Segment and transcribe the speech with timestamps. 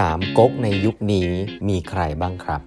[0.00, 1.28] 3ก๊กในยุคนี้
[1.68, 2.62] มีใครบ้างครับ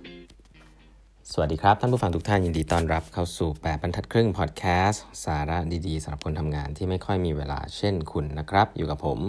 [1.31, 5.57] สวัสดีครับ ท่านผู้ฟังทุกท่านยินดีต้อนรับเข้าสู่ 8 บรรทัดครึ่งพอดแคสต์สาระ
[5.87, 9.19] ดีๆสำหรับคนทำงานที่ไม่ค่อยมีเวลาเช่นคุณนะครับ อยู่กับผม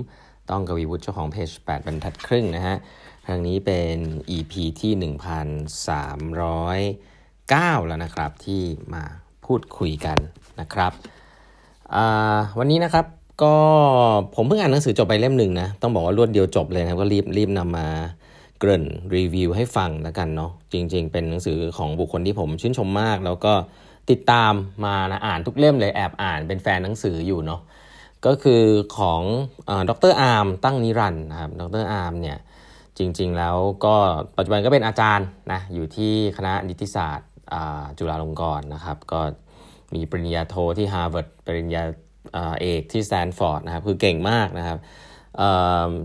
[0.51, 2.77] ต้องกวีวุฒิเจ้าของเพจ 8 บรรทัดครึ่งนะฮะ
[3.27, 3.97] ครั้งนี้เป็น
[4.37, 8.63] EP ที่ 1309 แล้วนะครับที่
[8.95, 9.05] มา
[9.45, 10.19] พูดคุยกัน
[10.61, 10.93] นะครับ
[12.59, 13.07] วันนี้นะครับ
[13.43, 13.55] ก็
[14.35, 17.89] ผมเพิ่งอ่านหนังสือจบไปเล่มหนึ่งนะ ต้องบอกว่ารวดเดียวจบเลยนะก็รีบรีบนำมา
[18.59, 18.85] เกริ่น
[19.17, 23.53] รีวิวให้ฟังแล้วกันเนาะจริง ๆ เป็นหนังสือของบุคคลที่ผมชื่นชมมาก แล้วก็
[24.11, 24.53] ติดตาม
[24.85, 27.61] มานะอ่านทุกเล่มเลยแอบอ่านเป็นแฟนหนังสืออยู่เนาะ
[28.27, 28.63] ก็คือ
[28.97, 29.23] ของ
[29.89, 32.39] ดรอาร์มตั้งนิรันดรนะครับดรอาร์มเนี่ย
[32.99, 33.95] จริง ๆ แล้วก็
[34.37, 37.29] ปัจจุบันก็เป็นอาจารย์นะอยู่ที่คณะนิติศาสตร์
[37.99, 39.21] จุฬาลงกรณ์นะครับ ก็
[39.95, 41.83] มีปริญญาโทที่ฮาร์วาร์ดปริญญา
[42.61, 44.79] เอกที่สแตนฟอร์ดนะครับคือเก่งมากนะครับ
[45.41, 45.43] อ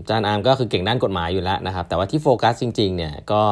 [0.04, 3.42] าจารย์อาร์มก็คือเก่งด้านกฎหมายอยู่แล้วนะครับ แต่ว่าที่โฟกัสจริงๆเนี่ยก็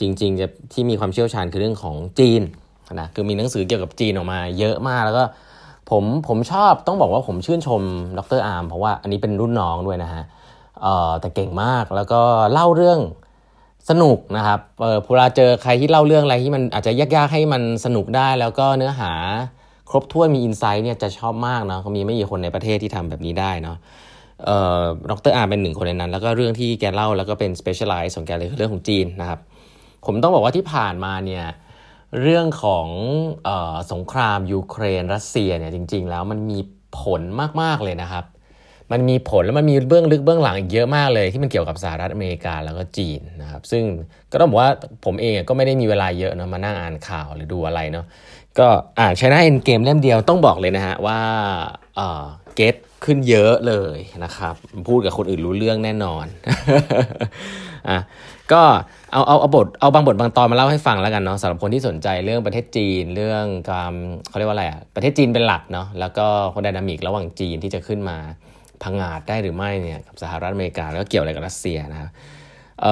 [0.00, 2.42] จริงๆจะที่มีความเชี่ยวชาญคือเรื่องของจีน
[3.00, 5.24] นะคือมีหนังสือเกี่ยวกับจีนออกมาเยอะมากแล้วก็
[5.90, 7.82] ผมผมชอบต้องบอกว่าผมชื่นชม
[8.18, 10.22] ดรอาร์มเพราะว่าอันนี้เป็นรุ่นน้องด้วยนะฮะ
[11.20, 12.20] แต่เก่งมากแล้วก็
[12.52, 13.00] เล่าเรื่อง
[13.90, 19.12] สนุกนะครับเออพอเราเจอใครที่เล่าเรื่องอะไรที่มันอาจจะยากๆให้มันสนุกได้ แล้วก็เนื้อหา
[19.90, 23.76] ครบถ้วนมี insight เนี่ยจะชอบมากเนาะเขามีไม่กี่คนในประเทศที่ทำแบบนี้ได้เนาะ
[24.44, 29.40] เอ่อดรอาร์มเป็นหนึ่งคนในนั้น แล้วก็เรื่องที่แกเล่าแล้วก็เป็น specialize ของแกเลยคือเรื่องของจีนนะครับ
[30.06, 31.44] ผมต้องบอกว่าที่ผ่านมาเนี่ย
[32.20, 32.86] เรื่องของ
[33.48, 36.58] ออสงครามยูเครนรัสเซียเนี่ยจริง ๆ แล้วมันมี
[37.00, 37.22] ผล
[37.62, 38.24] มาก ๆ เลยนะครับ
[38.92, 43.84] มันมีผลแล้วมันมีเบื้องลึกเบื้องหลังอีกเยอะมากเลย ที่มันเกี่ยวกับสหรัฐอเมริกาแล้วก็จีนนะครับ ซึ่ง
[44.32, 44.70] ก็ต้องบอกว่า
[45.04, 48.06] ผมเองก็ไม่ได้มีเวลาเยอะนะมานั่งอ่านข่าวหรือดูอะไรเนาะ
[48.58, 48.68] ก็
[49.00, 51.20] อ่านชนะเอ็นเกมเล่มเดียวต้องบอกเลยนะฮะว่า
[51.96, 52.22] เออ
[52.56, 54.54] เก็ตขึ้นเยอะเลยนะครับ
[54.88, 56.26] พูดกับคนอื่นรู้เรื่องแน่นอน
[57.88, 57.98] อะ
[58.52, 58.62] ก็
[59.12, 63.92] เอาเอาเอาบทเอาบางบทบางตอนมาเล่าให้ฟังแล้วกันเนาะสำหรับคนที่สนใจเรื่องประเทศจีนเรื่องการ
[64.28, 68.16] เขาเรียกว่าอะไรอะประเทศจีนเป็นหลักเนาะแล้วก็คนดินามิกระหว่างจีนที่จะขึ้นมา
[68.82, 72.10] พังงาดได้หรือไม่เนี่ยกับสหรัฐอเมริกาแล้วก็เกี่ยวอะไรกับรัสเซียนะครับ
[72.82, 72.84] เ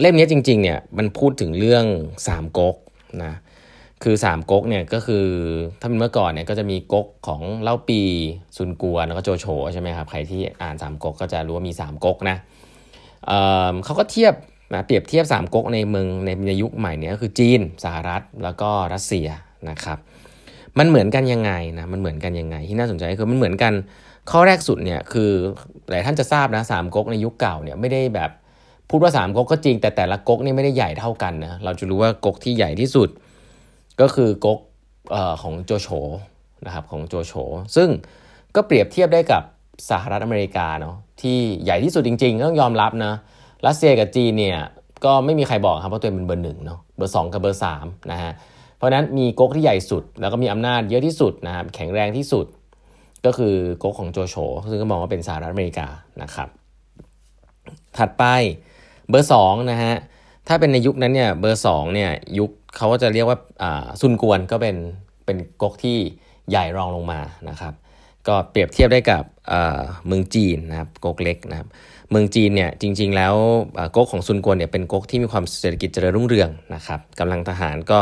[0.00, 1.84] เล่มนี้จริงๆเนี่ยมันพูดถึงเรื่อง
[2.26, 2.76] สามก๊ก
[3.24, 3.34] นะ
[4.02, 5.26] คือ3ก๊กเนี่ยก็คือ
[5.80, 8.00] ถ้าเป็นเมื่อก่อนเนี่ยก็จะมีก๊กของเล่าปี
[8.56, 12.36] ซุนกัวแล้วก็โจโฉใช่ไหมครับใครที่อ่าน3ก๊กก็จะรู้ว่ามี3ก๊กนะ
[13.26, 14.34] เเขาก็เทียบ
[14.74, 19.28] นะเปรียบเทียบ3ก๊กในเมืองในในยุคใหม่เนี่ยก็คือจีนสหรัฐแล้วก็รัสเซีย
[19.70, 19.98] นะครับ
[20.78, 23.72] มันเหมือนกันยังไงนะมันเหมือนกันยังไงที่น่าสนใจคือมันเหมือนกัน
[24.30, 25.30] ข้อแรกสุดเนี่ยคือ
[25.88, 28.30] หลายท่านจะทราบนะสามก๊กในยุคเก่าเนี่ยไม่ได้แบบ
[28.90, 33.08] พูดว่าสามก๊กก็จริงแต่แต่ละก๊กนี่ไม่ได้ใหญ่เท่ากันนะเราจะรู้ว่าก๊กที่ใหญ่ที่สุด
[34.00, 34.58] ก็คือก๊ก
[35.42, 35.88] ของโจโฉ
[36.66, 37.32] นะครับของโจโฉ
[37.76, 37.88] ซึ่ง
[38.54, 39.42] ก็เปรียบเทียบได้กับ
[39.90, 43.12] สหรัฐอเมริกาเนาะที่ใหญ่ที่สุดจริงๆ ต้องยอมรับนะ
[43.66, 44.58] รัสเซียกับจีนเนี่ย
[45.04, 48.32] ก็ไม่มีใครบอกครับเพราะตัวเองเป็นเบอร์หนึ่งเนาะเบอร์สองกับเบอร์สามนะฮะ
[48.76, 52.46] เพราะนั้นมีก๊กที่ใหญ่สุด แล้วก็มีอำนาจเยอะที่สุดนะครับแข็งแรงที่สุด
[53.26, 54.36] ก็คือก๊กของโจโฉ
[54.70, 55.88] ซึ่งก็มองว่าเป็นสหรัฐอเมริกา
[56.22, 56.48] นะครับ
[57.98, 58.24] ถัดไป
[59.08, 59.94] เบอร์สองนะฮะ
[60.48, 63.38] ถ้าเป็นในยุคนั้นเนี่ยเบอร์สองเนี่ยยุค เขาก็จะเรียกว่า
[64.00, 64.76] ซุนกวนก็เป็น
[65.24, 65.98] เป็นก๊กที่
[66.50, 67.74] ใหญ่รองลงมานะครับ
[68.28, 69.22] ก็เปรียบเทียบได้กับ
[70.06, 71.68] เมืองจีนนะครับก๊กเล็กนะครับ
[72.10, 73.34] เมืองจีนเนี่ยจริง ๆ แล้ว
[73.96, 77.98] ก๊กของซุนกวนเนี่ยเป็นก๊กที่มีความเศรษฐกิจเจริญรุ่งเรืองนะครับกำลังทหารก็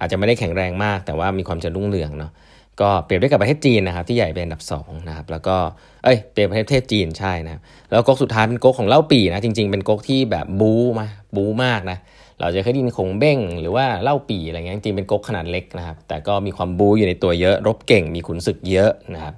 [0.00, 2.32] อาจจะไม่ได้แข็งแรงมาก แต่ว่ามีความเจริญรุ่งเรืองเนาะ
[2.80, 5.56] ก็เปรียบได้กับประเทศจีนนะครับที่ใหญ่เป็นอันดับ2นะครับแล้วก็
[6.04, 7.60] เอ้ยเปรียบประเทศจีนใช่นะครับ
[7.90, 11.98] แล้วก๊กสุดท้ายเป็นก๊กของเล่าปีนะจริง ๆ เป็นก๊กที่แบบบู๊มาบู๊มากนะ
[12.40, 19.34] เราจะเคยได้ยินคงเบ้งหรือว่าเล่าปีอะไรเงี้ยจริงเป็นก๊กขนาดเล็กนะครับ แต่ก็มีความบูอยู่ในตัวเยอะ รบเก่งมีขุนศึกเยอะนะครับ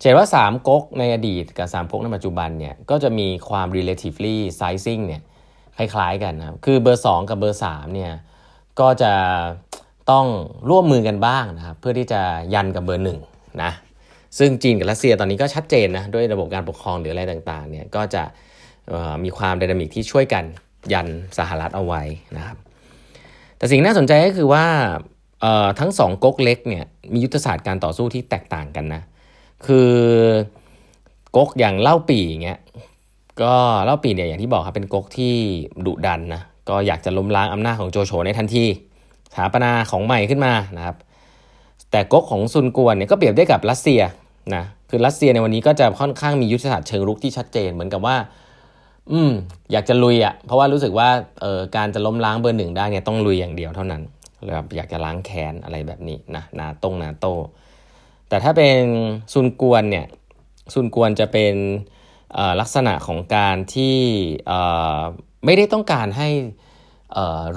[0.00, 5.22] เห็นว่า 3ก๊กในอดีตกับ 3ก๊กในปัจจุบันเนี่ยก็จะมีความ relatively sizing เนี่ย
[5.76, 8.12] คล้ายๆกันนะครับคือเบอร์ 2 กับเบอร์3เนี่ย
[8.80, 9.12] ก็จะ
[10.10, 10.26] ต้อง
[10.70, 12.20] ร่วมมือกันบ้างนะครับเพื่อที่จะ
[12.54, 13.18] ยันกับเบอร์หนึ่ง
[13.62, 13.70] นะ
[14.38, 18.22] ซึ่งจีนกับรัสเซียตอนนี้ก็ชัดเจนนะด้วยระบบการปกครองหรืออะไรต่างๆเนี่ยก็จะ
[19.24, 20.44] มีความดินามิกที่ช่วยกัน
[20.92, 21.08] ยัน
[21.38, 22.02] สหรัฐเอาไว้
[22.36, 22.56] นะครับ
[23.56, 24.66] แต่สิ่งน่าสนใจก็คือว่า
[25.80, 29.02] ทั้งสองก๊กเล็กเนี่ยมียุทธศาสตร์การต่อสู้ที่แตกต่างกันนะ
[29.66, 29.90] คือ
[31.36, 32.60] ก๊กอย่างเล่าปี่เงี้ย
[33.42, 33.54] ก็
[33.84, 35.34] เล่าปีเนี่ยอย่างที่บอกครับเป็นก๊กที่
[35.86, 38.64] ดุดันนะก็อยากจะล้มล้างอำนาจของโจโฉในทันที
[39.32, 40.96] สถาปนาของใหม่ขึ้นมานะครับ
[41.90, 44.00] แต่ก๊กของซุนกวนเนี่ยก็เปรียบได้กับรัสเซีย
[44.54, 48.16] นะคือรัสเซียในวันนี้ก็จะค่อนข้างมียุทธศาสตร์เชิงรุกที่ชัดเจน เหมือนกับว่า
[49.12, 49.32] อืม
[49.72, 51.08] อยากจะลุยอะ่ะ เพราะว่ารู้สึกว่า
[51.40, 54.02] เออการจะล้มล้างเบอร์หนึ่งได้เนี่ยต้องลุยอย่างเดียวเท่านั้น
[54.48, 57.26] แบบอยากจะล้างแค้นอะไรแบบนี้นะนาตงนาโต
[58.28, 58.80] แต่ถ้าเป็น
[59.32, 60.06] ซุนกวนเนี่ย
[60.74, 61.54] ซุนกวนจะเป็น
[62.60, 63.98] ลักษณะของการที่
[65.44, 66.28] ไม่ได้ต้องการให้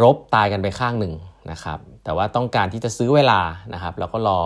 [0.01, 1.13] รบตายกันไปข้างหนึ่ง
[1.51, 3.41] นะครับ แต่ว่าต้องการที่จะซื้อเวลา
[3.73, 4.39] นะครับ แล้วก็รอ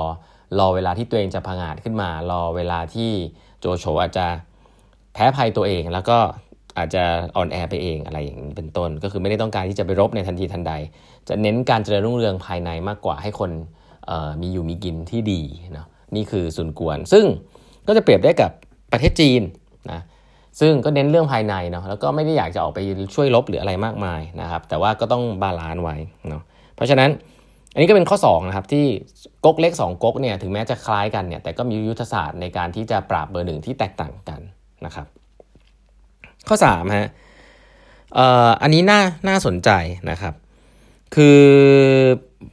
[0.60, 3.12] รอเวลาที่ตัวเองจะพังอาจขึ้นมา รอเวลาที่
[3.60, 4.28] โจโฉอาจจะ
[5.14, 6.18] แพ้ภัยตัวเอง แล้วก็
[6.78, 7.04] อาจจะ
[7.36, 10.74] ออนแอร์ไปเองอะไรอย่างนี้เป็นต้น ก็คือไม่ได้ต้องการที่จะไปรบในทันทีทันใด
[11.28, 13.52] จะเน้นการเจริญรุ่งเรืองภายในมากกว่าให้คน
[14.42, 15.42] มีอยู่มีกินที่ดี
[15.74, 17.26] เนาะนี่คือสุนกวน ซึ่ง
[17.88, 18.52] ก็จะเปรียบได้กับ
[18.92, 19.42] ประเทศจีน
[19.92, 20.02] นะ
[20.60, 22.80] ซึ่งก็เน้นเรื่องภายในเนาะแล้วก็ไม่ได้อยากจะออกไป
[23.16, 25.96] ช่วยรบหรืออะไรมากมายนะครับแต่ว่าก็ต้อง balance ไว้
[26.30, 26.42] เนาะ
[26.76, 27.10] เพราะฉะนั้น
[27.74, 28.86] อันนี้ก็เป็นข้อ2นะครับที่
[29.46, 34.42] ก๊กเล็ก 2ก๊กเนี่ยถึงแม้จะคล้ายกันเนี่ยแต่ก็มียุทธศาสตร์ในการที่จะปราบเบอร์หนึ่งที่แตกต่างกัน
[34.86, 35.08] นะครับ
[36.48, 37.10] ข้อ3ฮะ
[38.62, 39.70] อันนี้น่าน่าสนใจ
[40.10, 40.34] นะครับ
[41.16, 41.40] คือ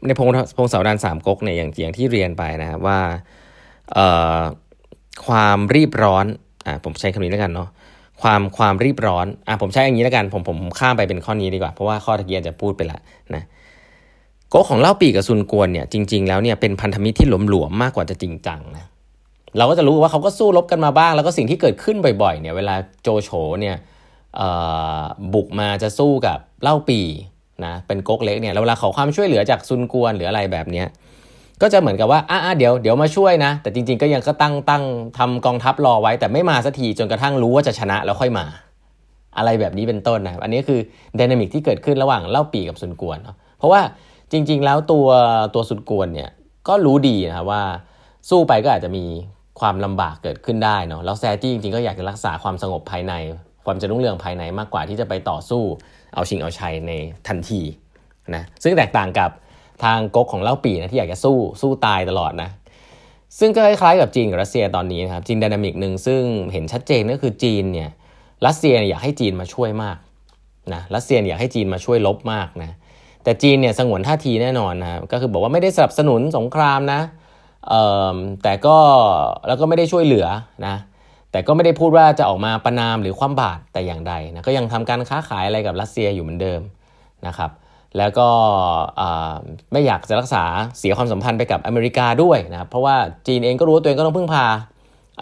[0.06, 3.00] ในพงพงศาวดารสามก๊กเนี่ยอย่างอย่างที่เรียนไปนะครับว่า
[5.26, 6.24] ความรีบร้อน
[6.66, 7.68] อ่าผมใช้คำนี้แล้วกันเนาะ
[8.22, 12.98] ความความรีบร้อนอะผมใช้อย่างนี้แล้วกันผมผมข้ามไปเป็นข้อนี้ดีกว่า เพราะว่าข้อตะเกียจะพูดไปละ
[13.34, 13.42] นะ
[14.50, 18.86] โกของเล่าปีกับซุนกวนเนี่ยจริง ๆ แล้วเนี่ยเป็นพันธมิตรที่หลวมๆมากกว่าจะจริงจังนะ
[19.56, 23.30] เราก็จะรู้ว่าเขาก็สู้รบกันมาบ้าง แล้วก็สิ่งที่เกิดขึ้นบ่อยๆเนี่ยเวลาโจโฉ
[23.60, 23.76] เนี่ย
[25.34, 27.00] บุกมาจะสู้กับเล่าปี
[27.64, 30.86] นะเป็นก๊กเล็กเนี่ยเวลาขอความช่วยเหลือจากซุนกวนหรืออะไรแบบเนี้ย
[31.62, 34.84] ก็จะเหมือนกับว่าอ่าเดี๋ยวเดี๋ยวมาช่วยนะ แต่จริงๆก็ยังก็ตั้งตั้ง
[35.18, 38.46] ทำกองทัพรอไว้ แต่ไม่มาสักทีจนกระทั่งรู้ว่าจะชนะแล้วค่อยมา
[39.38, 40.80] อะไรแบบนี้เป็นต้นนะอันนี้คือ
[41.18, 43.80] ดินามิกที่เกิดขึ้นระหว่างเล่าปีกับซุนกวนเนาะเพราะว่า
[44.32, 45.06] จริง ๆ แล้วตัว
[45.54, 46.30] ตัวซุนกวนเนี่ย
[46.68, 47.62] ก็รู้ดีนะว่า
[48.30, 49.04] สู้ไปก็อาจจะมี
[49.60, 53.14] ความลำบากเกิดขึ้นได้เนาะแล้วแซจี้จริงๆก็อยากจะรักษาความสงบภายใน
[53.66, 55.62] ความจะรุ่งเรืองภายในมากกว่าที่จะไปต่อสู้
[56.14, 56.92] เอาชิงเอาชัยใน
[57.28, 57.60] ทันที
[58.34, 59.30] นะซึ่งแตกต่างกับ
[59.84, 62.50] ทางก๊กของเล่าปีนะที่อยากจะสู้สู้ตายตลอดนะ
[63.38, 66.22] ซึ่งก็คล้ายๆกับจีนกับรัสเซียตอนนี้นะครับจีนดินามิกหนึ่งซึ่ง
[66.52, 67.90] เห็นชัดเจนก็คือจีนเนี่ย
[68.46, 69.96] รัสเซียอยากให้จีนมาช่วยมาก
[70.72, 72.76] นะรัสเซียอยากให้จีนมาช่วยลบมากนะ
[73.24, 77.00] แต่จีนเนี่ยสงวนท่าทีแน่นอนนะก็คือบอกว่าไม่ได้สนับสนุนสงครามนะ
[78.42, 78.76] แต่ก็
[79.46, 80.26] แล้วก็ไม่ได้ช่วยเหลือ
[80.66, 80.76] นะ
[81.32, 86.60] แต่ก็ไม่ได้พูดว่าจะออกมาประนามหรือความบาดแต่อย่างใดนะก็ยังทำการค้าขายอะไรกับรัสเซียอยู่เหมือนเดิม
[87.26, 87.50] นะครับ
[87.98, 88.28] แล้วก็
[89.72, 90.44] ไม่อยากจะรักษา
[90.78, 94.44] เสียความสัมพันธ์ไปกับอเมริกาด้วยนะเพราะว่าจีนเองก็รู้ว่าตัวเองก็ต้องพึ่งพา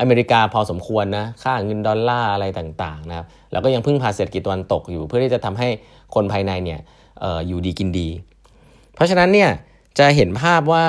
[0.01, 5.69] อเมริกาพอสมควรนะค่าเงินดอลลาร์อะไรต่างๆนะครับแล้วก็ยังพึ่งพาเศรษฐกิจตะวันตกอยู่ เพื่อที่จะทำให้
[6.15, 6.81] คนภายในเนี่ย
[7.23, 8.09] อออยู่ดีกินดี
[8.95, 9.51] เพราะฉะนั้นเนี่ย
[9.99, 10.87] จะเห็นภาพว่า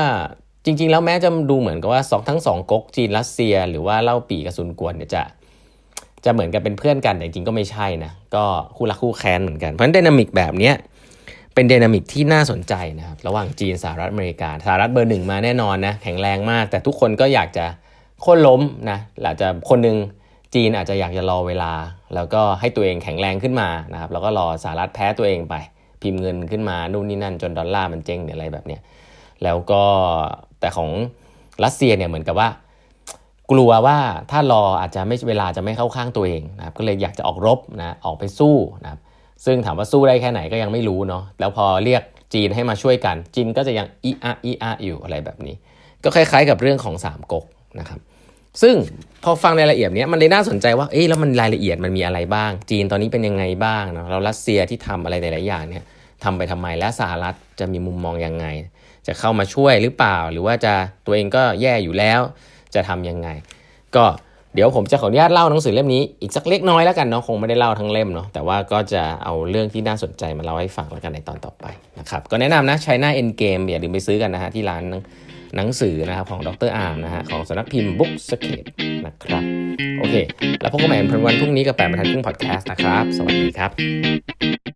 [0.68, 5.24] จริง ๆ แล้วแม้จะดูเหมือนกับว่าสองทั้งสองก๊กจีนรัสเซีย หรือว่าเล่าปีกับซุนกวนเนี่ยจะ
[6.26, 8.44] จะเหมือนกับเป็นเพื่อนกันแต่จริงก็ไม่ใช่นะก็
[8.76, 10.76] คู่รักคู่แค้นเหมือนกันเพราะฉะนั้น dynamic แบบเนี้ย
[11.54, 17.66] เป็น dynamic ที่น่าสนใจนะครับระหว่างจีนสหรัฐอเมริกาสหรัฐเบอร์หนึ่งมาแน่นอนนะแข็งแรงมาก แต่ทุกคนก็อยากจะ
[18.22, 19.98] โค่นล้มนะอาจจะคนหนึ่ง
[20.56, 21.72] จีนอาจจะอยากจะรอเวลา
[22.16, 25.56] แล้วก็ให้ตัวเองแข็งแรงขึ้นมานะครับแล้วก็รอสหรัฐแพ้ตัวเองไป
[26.02, 28.82] พิมพ์เงินขึ้นมานู่นนี่นั่นจนดอลลาร์มันเจ๊งอะไรแบบเนี้ย
[29.44, 29.84] แล้วก็
[30.60, 30.90] แต่ของ
[31.64, 32.50] รัสเซียเนี่ยเหมือนกับว่า
[33.52, 33.98] กลัวว่า
[34.32, 39.00] ถ้ารออาจจะไม่เวลาจะไม่เข้าข้างตัวเองนะครับก็เลยอยากจะออกรบนะออกไปสู้นะครับ
[39.46, 45.56] ซึ่งถามว่าสู้ได้แค่ไหนก็ยังไม่รู้เนาะแล้วพอเรียกจีนให้มาช่วยกัน จีนก็จะยังอีอาอีอาอยู่อะไรแบบนี้
[46.04, 47.46] ก็คล้ายๆ กับเรื่องของสามก๊ก
[47.80, 48.00] นะครับ
[48.62, 48.76] ซึ่ง
[49.24, 55.84] พอฟังรายละเอียดเนี้ยมันเลยน่าสนใจว่าเอ๊ะแล้วมันรายละเอียดมันมีอะไรบ้าง จีนตอนนี้เป็นยังไงบ้างเนาะเรารัสเซียที่ทำอะไรหลายๆอย่างเนี่ย
[56.24, 58.46] ทำไปทำไมและสหรัฐจะมีมุมมองยังไง
[59.08, 60.74] จะเข้ามาช่วยหรือเปล่า หรือว่าจะ
[61.06, 62.20] ตัวเองก็แย่อยู่แล้ว
[62.76, 63.30] จะทํำยังไง
[63.96, 64.06] ก็
[64.54, 71.66] เดี๋ยวผมจะขออนุญาตเล่าหนังสือเล่มนี้อีกสักเล็กน้อยแล้วกันเนาะคงไม่ได้เล่าทั้งเล่มเนาะแต่ว่าก็จะเอาเรื่องที่น่าสนใจมาเล่าให้ฟังแล้วกันในตอนต่อไป
[72.00, 74.84] นะครับก็แนะนำนะ China End Game อย่าลืมไปซื้อกันนะฮะที่ร้าน
[75.56, 78.70] หนังสือนะครับของดรอาร์มนะฮะของสำนักพิมพ์ Book s c a p e
[79.06, 79.44] นะครับ
[80.00, 80.16] โอเค
[80.62, 84.67] แล้วพบกันใหม่วันพรุ่งนี้กับแปดบรรทัดครึ่งพอดแคสต์นะครับ สวัสดีครับ